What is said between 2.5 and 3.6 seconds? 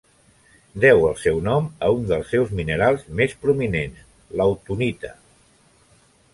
minerals més